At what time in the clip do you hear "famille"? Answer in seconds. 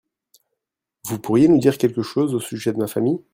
2.87-3.19